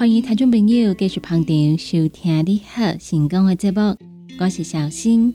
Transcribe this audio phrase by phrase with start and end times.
[0.00, 3.94] 欢迎听众朋友继续旁听收听你好成功的节目，
[4.38, 5.30] 我是小新。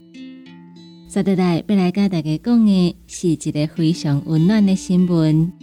[1.08, 5.54] 接下来要来跟大家讲的是一个非常温暖的新闻，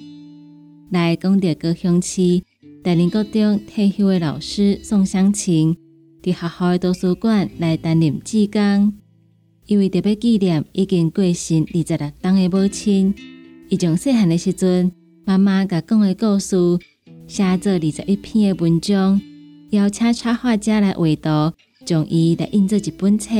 [0.92, 2.42] 来讲到高雄市
[2.84, 5.76] 大林国中退休的老师宋湘琴，
[6.22, 8.92] 伫学校的图书馆来担任志工，
[9.66, 13.12] 因为特别纪念已经过身二十六档的母亲，
[13.68, 14.92] 伊从细汉的时阵，
[15.24, 16.56] 妈妈甲讲的故事。
[17.32, 19.18] 写作二十一篇的文章，
[19.70, 21.56] 邀请插画家来画图，
[21.86, 23.30] 将伊来印做一本册，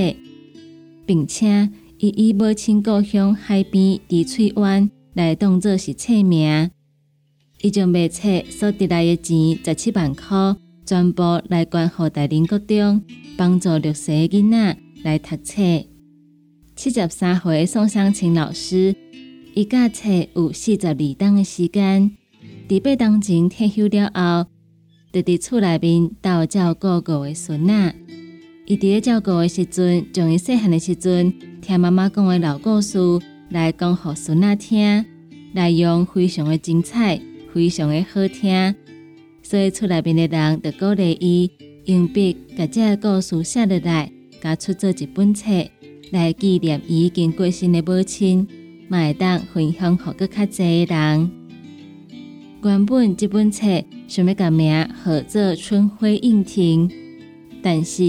[1.04, 6.70] 并且伊以母亲故乡海边滴翠湾来当作是册名。
[7.60, 13.03] 伊将卖册所得来的钱十七万块，全部来捐予大林国中，
[13.36, 15.62] 帮助弱势囡仔来读册。
[16.74, 18.97] 七十三岁宋湘琴老师，
[19.53, 22.16] 伊教册有四十二档的时间。
[22.72, 24.47] 伫八当前退休了后，
[25.13, 27.95] 就伫厝内面斗照顾五个孙仔。
[28.65, 31.30] 伊伫咧照顾的时阵，从伊细汉的时阵
[31.60, 32.98] 听妈妈讲的老故事
[33.51, 35.04] 来讲互孙仔听，
[35.53, 37.21] 内容非常的精彩，
[37.53, 38.74] 非常的好听。
[39.42, 41.51] 所以厝内面的人就鼓励伊
[41.84, 44.10] 用笔把这故事写落来，
[44.41, 45.51] 甲出做一本册
[46.10, 48.48] 来纪念已经过身的母亲，
[48.89, 51.41] 嘛会当分享互更较侪人。
[52.64, 53.66] 原本这本册
[54.06, 56.88] 想要改名，合作春晖映庭，
[57.60, 58.04] 但是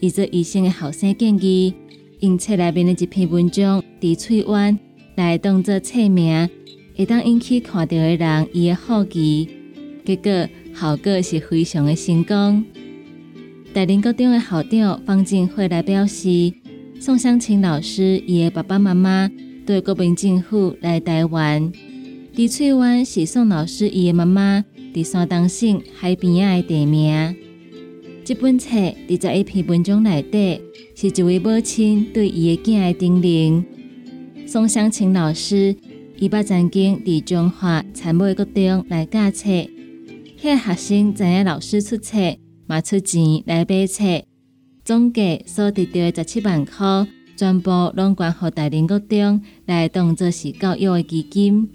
[0.00, 1.74] 依照医生的后生建议，
[2.20, 4.74] 用册内面的一篇文章《滴翠湾》
[5.16, 6.48] 来当作册名，
[6.96, 9.46] 会当引起看到的人伊的好奇，
[10.06, 12.64] 结果效果是非常的成功。
[13.74, 16.50] 大林高中的校长方进会来表示，
[16.98, 19.30] 宋湘琴老师伊的爸爸妈妈
[19.66, 21.70] 对国民政府来台湾。
[22.38, 24.64] 伫翠湾是宋老师伊的妈妈
[24.94, 27.34] 伫山东省海边仔的地名。
[28.24, 28.76] 这本册
[29.08, 30.60] 伫十一篇文章内底，
[30.94, 33.64] 是一位母亲对伊的囝的叮咛。
[34.46, 35.74] 宋湘琴老师
[36.16, 39.48] 伊捌曾经伫中华参美国中来教册，
[40.40, 42.16] 遐学生知影老师出册，
[42.68, 44.04] 嘛出钱来买册。
[44.84, 51.68] 总计所得到十七万块，全部拢捐予大林国中来当做是教育的基金。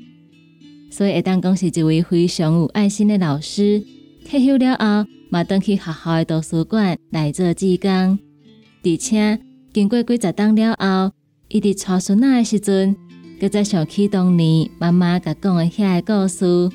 [0.95, 3.83] 所以会当讲是一位非常有爱心的老师。
[4.29, 7.89] 退休了后，嘛登去学校的图书馆来做志工。
[7.89, 9.39] 而且
[9.73, 11.11] 经过几十档了后，
[11.49, 12.95] 伊伫带孙仔的时阵，
[13.41, 16.69] 搁再想起当年妈妈甲讲的遐个故事。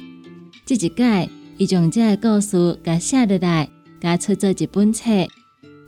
[0.67, 3.69] 即一届，伊将这个故事甲写落来，
[4.01, 5.09] 甲出做一本册。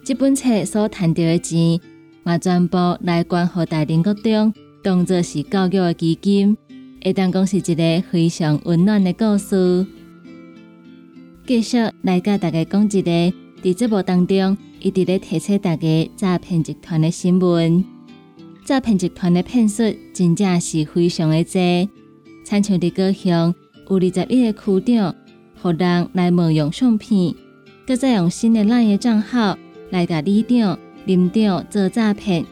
[0.05, 1.81] 这本册所赚到的钱，
[2.23, 4.55] 嘛全部来捐予大林国中，
[4.85, 6.57] 当作是教育的基金。
[7.03, 9.87] 会当讲是一个非常温暖的故事。
[11.47, 13.11] 继续来甲大家讲一个，
[13.63, 17.83] 伫节目当中，一直咧提醒大家诈骗集团的新闻。
[18.65, 19.83] 诈骗集团的骗术
[20.13, 21.89] 真正是非常的多，
[22.45, 23.55] 参像伫高雄
[23.89, 25.15] 有二十一个区长，
[25.63, 27.35] 互人来冒用相片，
[27.87, 29.57] 搁再用新的烂的账号。
[29.89, 32.45] 来甲李长、林长做诈骗，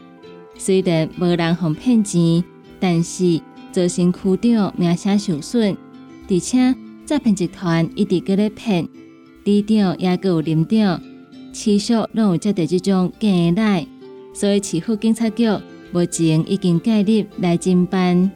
[0.57, 2.43] 虽然无人互骗钱，
[2.79, 3.39] 但是
[3.71, 5.75] 造成区长名声受损，
[6.29, 6.75] 而且
[7.05, 8.87] 诈骗集团一直搁咧骗
[9.43, 11.01] 李长，也搁有林长，
[11.53, 13.87] 持续拢有接到这种假来，
[14.33, 15.47] 所以市府警察局
[15.91, 18.31] 目前已经介入来侦办。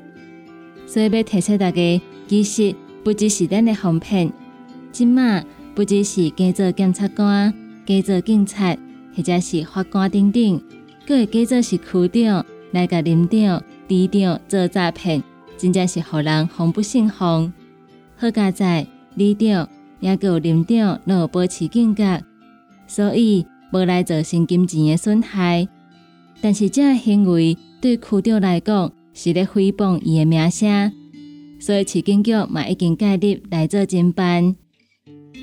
[0.86, 4.32] 所以要提醒大家，其实不只是咱的防骗，
[4.92, 5.44] 即马
[5.74, 7.54] 不只是加做检察官、
[7.86, 8.78] 加做警察。
[9.16, 10.42] 或者是法官等等，
[11.06, 15.22] 佫会加做是区长来甲林长、低调做诈骗，
[15.58, 17.52] 真正是互人防不胜防。
[18.16, 19.68] 好佳在里长
[20.00, 22.22] 也有领长拢有保持警觉，
[22.88, 25.68] 所以无来造成金钱的损害。
[26.42, 30.92] 但是这行为对区长来讲是咧诽谤伊的名声，
[31.60, 34.56] 所以市警局嘛已经介入来做侦办。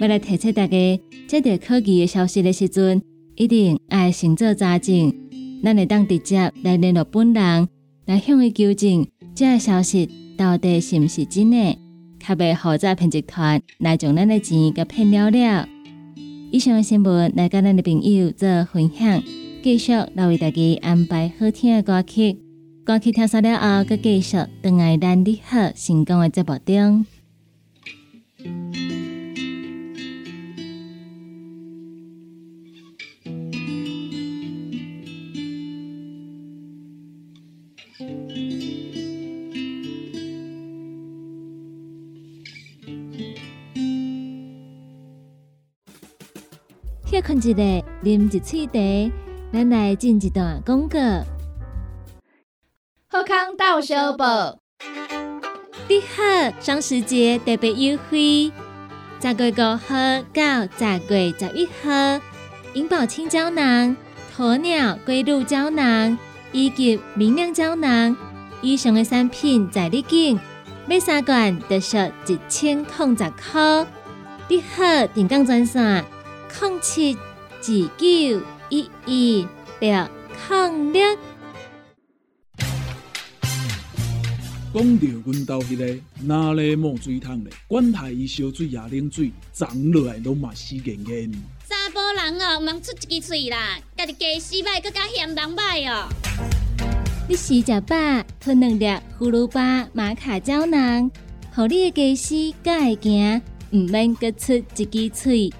[0.00, 3.02] 要来提醒大家，接到科技的消息的时阵。
[3.36, 5.14] 一定爱先做查证，
[5.64, 7.68] 咱会当直接来联络本人，
[8.10, 11.78] 来向伊求证这个消息到底是毋是真的，
[12.18, 15.68] 较袂互诈骗集团来将咱的钱给骗了了。
[16.50, 19.22] 以上的新闻来跟咱的朋友做分享，
[19.62, 22.36] 继续来为大家安排好听的歌曲，
[22.84, 27.06] 歌曲听完了后，佮继续等爱咱你好成功的节目中。
[47.04, 49.12] 歇困一下，啉一喙茶，
[49.52, 50.98] 咱来进一段广告。
[53.08, 54.58] 好康到小报，
[55.86, 58.50] 你好，双十节特别优惠，
[59.20, 62.20] 十月五号到十月十一号，
[62.72, 63.94] 银保清胶囊、
[64.34, 66.16] 鸵鸟龟鹿胶囊
[66.52, 68.16] 以及明亮胶囊
[68.62, 70.38] 以上的产品在你境，
[70.88, 73.86] 买三罐得属一千空十块。
[74.48, 76.04] 你好，电讲专线。
[76.58, 79.46] 空七二九一一
[79.78, 80.08] 六
[80.48, 81.16] 空六。
[84.72, 87.52] 讲到阮兜迄个哪里冒水桶咧？
[87.68, 91.32] 管他伊烧水也冷水，长落来拢嘛死严严。
[92.12, 96.08] 人哦，毋通出一支喙啦，家己家洗歹，更加嫌人歹哦。
[97.28, 97.96] 你食食饱，
[98.40, 98.86] 吞两粒
[99.18, 101.10] 葫芦巴、马卡胶囊，
[101.54, 105.52] 互你的家洗更会行，毋免各出一支喙。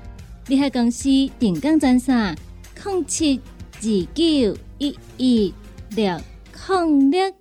[0.48, 1.04] 你喺公司
[1.38, 2.36] 定岗专线：
[2.84, 3.40] 零七
[3.74, 5.54] 二九一一
[5.90, 6.20] 六
[6.52, 7.32] 空六。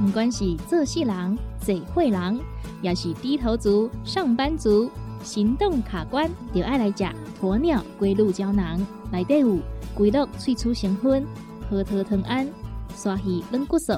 [0.00, 2.40] 不管是做事人、做会人，
[2.80, 4.90] 也是低头族、上班族，
[5.22, 7.04] 行动卡关，就爱来食
[7.40, 8.80] 鸵鸟龟鹿胶囊。
[9.12, 9.58] 内底有
[9.94, 11.24] 龟鹿萃取成分，
[11.68, 12.48] 核桃藤胺、
[12.94, 13.94] 刷鱼软骨素，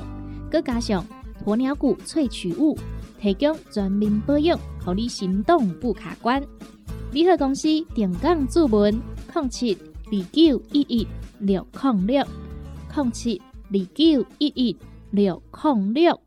[0.51, 1.05] 佮加上
[1.45, 2.77] 鸵鸟骨萃取物。
[3.21, 6.43] 提供全面保养，让你行动不卡关。
[7.13, 8.99] 联合公司定岗注文：
[9.35, 11.07] 零七二九一一
[11.39, 12.27] 六零六
[12.97, 14.77] 零七二九一一
[15.11, 16.19] 六零六。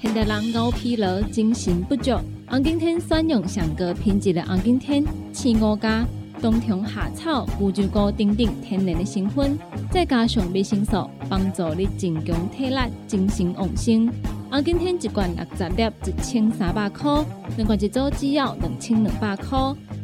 [0.00, 2.10] 现代人熬疲劳，精神不足。
[2.54, 6.06] 红景天选用上个品质的红景天，青五加，
[6.40, 9.58] 冬虫夏草、乌鸡菇等等天然的成分，
[9.90, 12.76] 再加上维生素，帮助你增强体力、
[13.08, 14.08] 精神旺盛。
[14.52, 17.24] 红景天一罐六十粒，一千三百块；
[17.56, 19.58] 两罐一组只要两千两百块。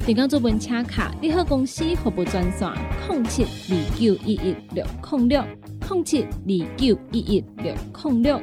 [0.04, 2.68] 订购做本车卡，你好公司服务专线：
[3.08, 5.44] 零七二九一一六零六
[5.88, 8.42] 零七二九一一六零六。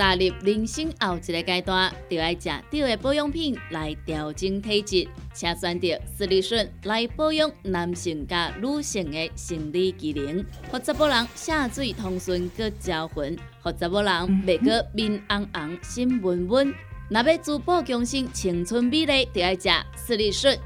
[0.00, 10.42] 踏入人生后一个阶段，就要食对的保养品来调整体质，请选择斯利顺来保养男性加女性的生理机能，
[10.72, 14.10] 让查某人下水通顺佮招魂，让查某人
[14.46, 16.74] 袂佮面红红心温温。
[17.10, 20.58] 若要珠宝强身、青春美丽，就要食斯利顺。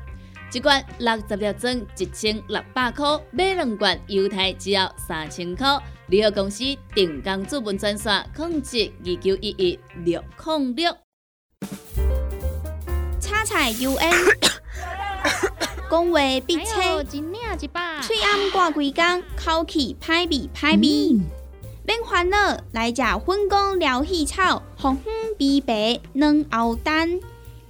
[0.53, 5.67] 一罐六十粒装，一千六百块；买两罐，犹太只要三千块。
[6.09, 6.63] 联合公司
[6.95, 10.95] 定岗资本专线：控制二九一一六零六。
[13.19, 14.13] 叉彩 U N，
[15.91, 21.19] 讲话必切，嘴暗挂几工，口气歹味歹味。
[21.87, 27.19] 免烦恼，来食粉果疗气草，红粉枇杷软藕丹，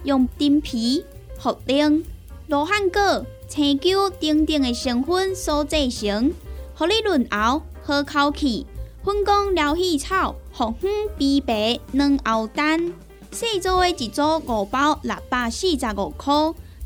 [0.02, 1.04] 用丁皮、
[1.40, 2.02] 茯苓。
[2.48, 6.32] 罗汉果、青椒等等的成分所制成，
[6.74, 8.66] 互你润喉好口气。
[9.04, 12.94] 粉果疗气草、红粉枇杷软藕丹，
[13.30, 16.32] 细组的一组五包六百四十五块，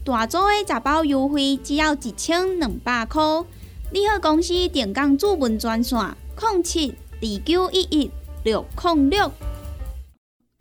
[0.05, 3.23] 大组的十包优惠只要一千两百块。
[3.93, 5.97] 你好，公司电工主文专线：
[6.41, 8.11] 零七二九一一
[8.43, 9.31] 六零六。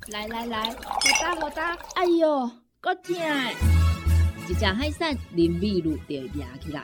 [0.09, 3.15] 来来来，好打好打，哎哟，够痛！
[4.47, 6.83] 一只海扇淋米露就压起来，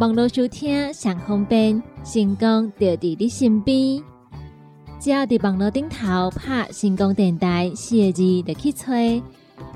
[0.00, 4.02] 网络收听上方便，成功就伫你身边。
[4.98, 9.22] 只要伫网络顶头拍“成功电台”四个字，就去吹，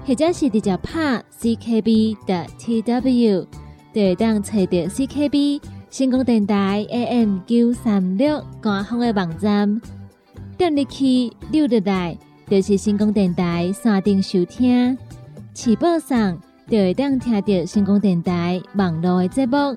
[0.06, 3.46] 或者是直接拍 “ckb” 的 tw，
[3.92, 9.78] 就会当找到 CKB 成功电台 AM 九三六官方的网站。
[10.56, 12.16] 点入去溜入来，
[12.48, 14.96] 就是成功电台山顶收听，
[15.52, 19.76] 起播上就会当听到成功电台网络的节目。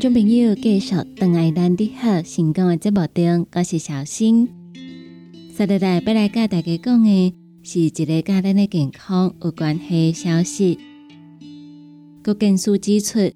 [0.00, 4.48] 听众朋友继续等爱咱的好成功的节目中，我是小新。
[5.54, 10.78] 接下来要来甲大家讲的是一个甲咱的健康有关系的消息。
[12.24, 13.30] 国健署指出，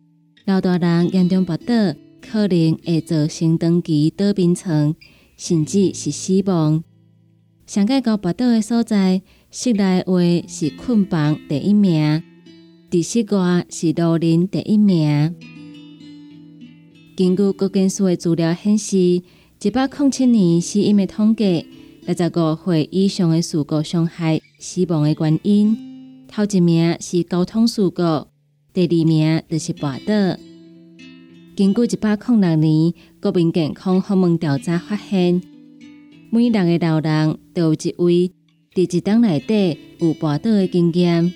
[0.47, 4.95] 老大人严重跋倒，可能会造成长期倒病床，
[5.37, 6.83] 甚至是死亡。
[7.67, 10.19] 上界高跋倒的所在，室内话
[10.49, 12.23] 是困房第一名，
[12.91, 15.35] 伫室外是老人第一名。
[17.17, 21.65] 根据国健署的资料显示，一百零七年死因的统计，
[22.05, 28.03] 六十五岁以上的事故伤害死亡的原因，头一名是交通事故，
[28.73, 30.37] 第二名就是跋倒。
[31.55, 32.93] 根据一百零六年
[33.23, 35.41] 国民健康访问调查发现，
[36.31, 38.33] 每六个老人都有一位
[38.75, 41.33] 在一档内底有跋倒的经验，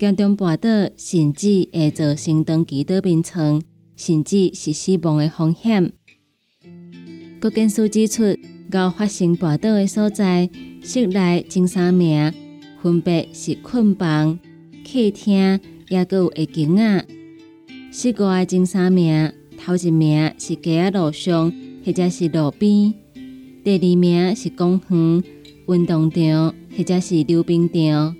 [0.00, 3.62] 严重跋倒甚至会造成长期倒病床。
[3.98, 5.92] 甚至是死亡的风险。
[7.40, 8.38] 郭建书指出，
[8.70, 10.48] 到发生跋倒的所在，
[10.82, 12.32] 室内前三名
[12.80, 14.38] 分别是困房、
[14.84, 17.04] 客厅，也阁有会景啊。
[17.90, 21.52] 室外前三名，头一名是街仔路上，
[21.84, 22.92] 或者是路边；
[23.64, 25.22] 第二名是公园、
[25.68, 28.14] 运动场，或者是溜冰场；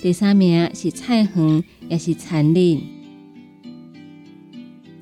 [0.00, 2.97] 第三名是菜园，也是餐饮。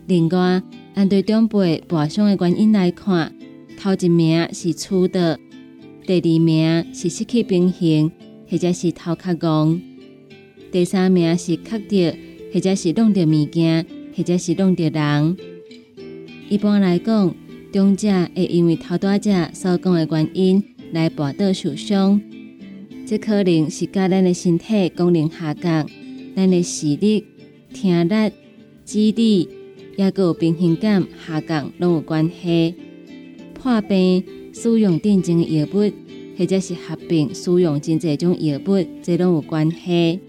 [0.07, 0.63] 另外，
[0.95, 3.35] 按对长辈跋伤的原因来看，
[3.77, 5.37] 头一名是粗的，
[6.07, 8.13] 第二名是失去平衡，
[8.49, 9.81] 或者是头壳戆；
[10.71, 12.17] 第三名是磕着，
[12.55, 13.85] 或者是弄着物件，
[14.17, 15.37] 或者是弄着人。
[16.49, 17.35] 一般来讲，
[17.73, 22.21] 中者会因为头大者所讲的原因来跋倒受伤，
[23.05, 25.85] 这可能是甲咱的身体功能下降、
[26.37, 27.25] 咱的视力、
[27.75, 28.33] 听力、
[28.85, 29.49] 智力。
[29.97, 32.75] 也有平衡感下降，拢有关系。
[33.55, 34.23] 破病
[34.53, 35.91] 使用定症的药物，
[36.39, 40.21] 或者是合并使用真侪种药物，这拢有关系。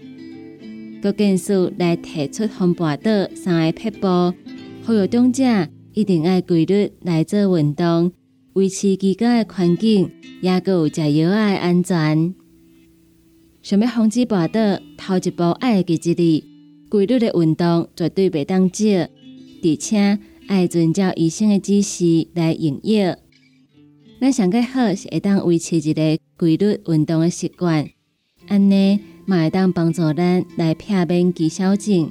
[1.00, 1.40] 各建议
[1.78, 4.34] 来提出防跋倒三个撇步，
[4.84, 5.44] 呼吁长者
[5.92, 8.10] 一定要规律来做运动，
[8.54, 10.10] 维持居家的环境，
[10.40, 12.34] 也有食药的安全。
[13.62, 16.44] 想要防止跋倒，头一步爱记一哩，
[16.88, 18.84] 规律的运动绝对袂当少。
[19.62, 23.16] 而且爱遵照医生的指示来用药。
[24.20, 27.88] 咱上个好是会当维持一个规律运动的习惯，
[28.46, 32.10] 安尼嘛会当帮助咱来避免肌少症。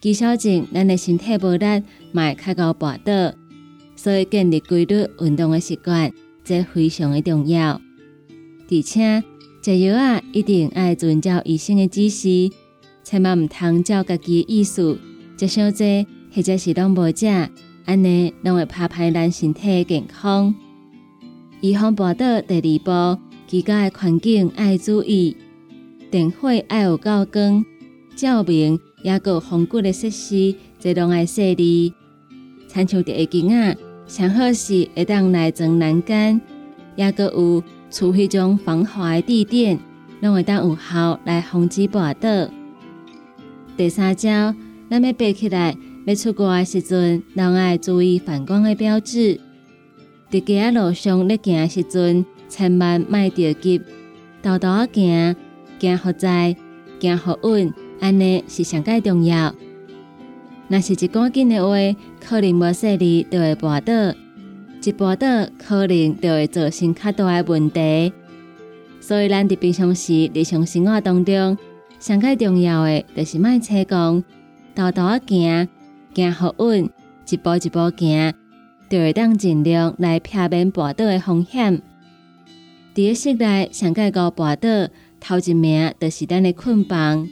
[0.00, 3.36] 肌少症，咱的身体无力，嘛会较高跋倒，
[3.96, 6.12] 所以建立规律运动的习惯，
[6.44, 7.80] 这非常的重要。
[8.70, 9.24] 而且
[9.62, 12.50] 食药啊，一定爱遵照医生的指示，
[13.02, 14.98] 千万唔通照家己的意思
[15.36, 16.06] 食伤济。
[16.34, 17.26] 或者是拢无食，
[17.84, 20.54] 安尼拢会拍歹咱身体健康。
[21.60, 25.36] 预防跋倒第二步，居家的环境爱注意，
[26.10, 27.64] 电火爱有够光，
[28.14, 31.92] 照明也有防骨的设施，这拢爱设立。
[32.68, 33.74] 参照第一间啊，
[34.06, 36.40] 上好是会当来装栏杆，
[36.94, 39.78] 也个有除迄种防滑的地垫，
[40.20, 42.52] 拢会当有效来防止跋倒。
[43.76, 44.54] 第三招，
[44.90, 45.76] 咱要爬起来。
[46.08, 49.38] 要出国的时阵，人爱注意反光的标志。
[50.30, 53.78] 伫街路上咧行的时阵，千万卖着急，
[54.40, 55.36] 豆豆啊行，
[55.78, 56.56] 行好在，
[56.98, 59.54] 行好稳，安尼是上介重要。
[60.68, 61.76] 若是一赶紧的话，
[62.26, 64.16] 可能无细力就会跋倒，
[64.82, 68.10] 一跋倒可能就会造成较大的问题。
[68.98, 71.58] 所以咱伫平常时日常生活当中，
[72.00, 74.24] 上介重要的就是莫扯讲，
[74.74, 75.68] 豆豆啊行。
[76.18, 76.90] 行好稳，
[77.30, 78.34] 一步一步行，
[78.90, 81.80] 就会当尽量来避免跋倒的风险。
[82.92, 87.28] 伫个室内上介高跋倒，头一名就是咱的困房，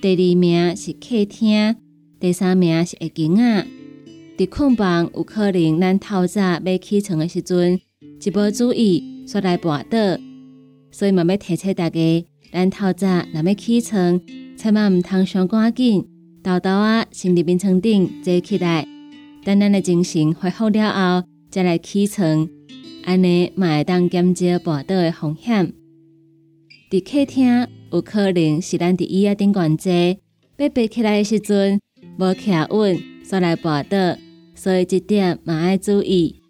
[0.00, 1.74] 第二名是客厅，
[2.20, 3.66] 第三名是会景啊。
[4.38, 7.80] 伫困房有可能咱透早要起床的时阵，
[8.24, 10.22] 一无注意煞来跋倒，
[10.92, 14.20] 所以嘛要提醒大家，咱透早若要起床，
[14.56, 16.11] 千万毋通伤赶紧。
[16.42, 18.84] 豆豆啊，先伫眠床顶坐起来，
[19.44, 22.48] 等咱的精神恢复了后，再来起床，
[23.04, 25.72] 安尼嘛会当减少跋倒的风险。
[26.90, 29.92] 伫客厅有可能是咱伫椅仔顶悬坐，
[30.56, 31.80] 要爬起来的时阵
[32.18, 34.18] 无徛稳，煞来跋倒，
[34.56, 36.40] 所以这点嘛爱注意。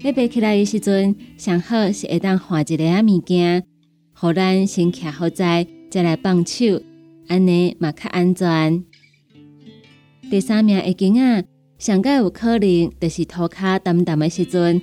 [0.00, 3.64] 要爬起来的时阵，上好是会当换一个啊物件，
[4.12, 6.82] 互咱先徛好在，再来放手，
[7.28, 8.84] 安尼嘛较安全。
[10.32, 11.44] 第三名会惊啊，
[11.78, 14.80] 上界有可能就是涂骹澹澹的时阵，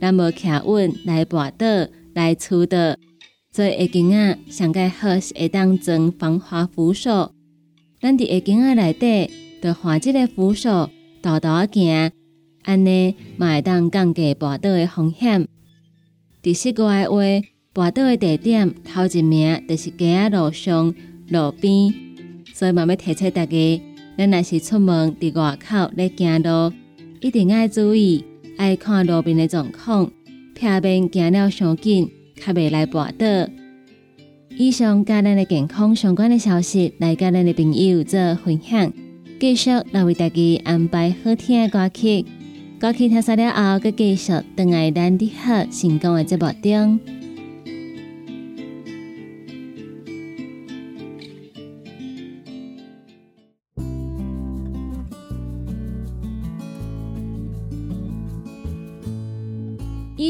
[0.00, 1.66] 咱无徛稳来跋倒
[2.14, 2.94] 来触倒，
[3.50, 7.32] 所以会惊啊，上界好是会当装防滑扶手。
[8.00, 9.28] 咱伫会惊啊内底，
[9.60, 10.88] 就换即个扶手，
[11.20, 12.12] 倒倒行，
[12.62, 15.48] 安尼嘛会当降低跋倒的风险。
[16.40, 17.02] 第四个话，
[17.74, 20.94] 跋倒的地点头一名就是街仔路上、
[21.28, 21.92] 路边，
[22.54, 23.82] 所以嘛要提醒大家。
[24.16, 26.72] 咱若是出门伫外口咧行路，
[27.20, 28.24] 一定爱注意，
[28.56, 30.10] 爱看路边的状况，
[30.54, 33.50] 避免行了伤紧，较袂来跋倒。
[34.56, 38.92] 以上甲咱的健康相关的消息，来甲咱的朋友做分享。
[39.40, 42.24] 继续来为大家安排好听的歌曲，
[42.78, 47.21] 歌曲听晒了后，佮继续等爱咱的好成功的节目中。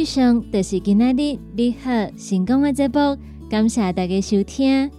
[0.02, 3.16] 以上就是今仔日你好成功的节目，
[3.48, 4.90] 感谢大家收听。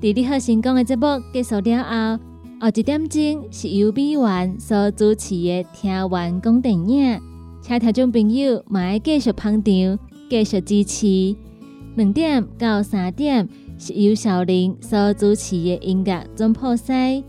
[0.00, 2.24] 伫你好成功的节目结束了后，
[2.60, 7.20] 后一点钟是由美元所主持的听完讲电影，
[7.62, 11.36] 请听众朋友嘛要继续捧场，继续支持。
[11.94, 17.22] 两点到三点是由小林所主持的音乐总破塞，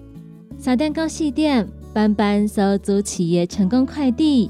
[0.58, 4.50] 三点到四点班班所主持的成功快递，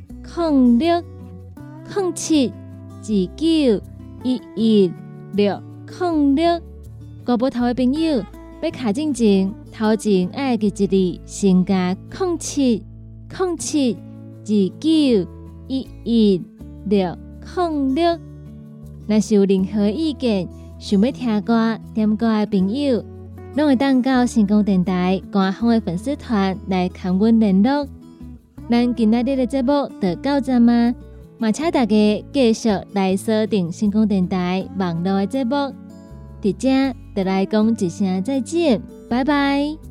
[0.23, 1.03] 零六
[1.95, 3.81] 零七二九
[4.23, 4.91] 一一
[5.33, 5.61] 六
[5.99, 6.61] 零六。
[7.25, 8.23] 国宝头的朋友
[8.61, 12.83] 要卡进前，头前爱记一字，先加零七
[13.37, 14.45] 零七二
[14.79, 15.27] 九
[15.67, 16.41] 一一
[16.85, 17.17] 六
[17.55, 18.19] 零六。
[19.07, 20.47] 若是有任何意见，
[20.79, 23.03] 想要听歌、点歌的朋友，
[23.55, 27.87] 拢会当到成功电台官方的粉丝团来跟阮联络。
[28.71, 30.95] 咱今仔日的节目就到这吗？
[31.37, 35.55] 嘛，请大家继续来锁定星空电台网络的节目。
[36.41, 39.90] 伫遮，就来讲一声再见，拜拜。